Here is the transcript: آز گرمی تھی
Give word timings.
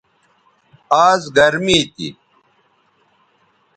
آز 1.09 1.21
گرمی 1.35 1.79
تھی 1.93 2.07